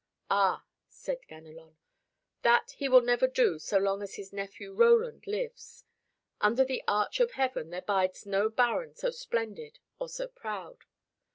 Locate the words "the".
6.65-6.81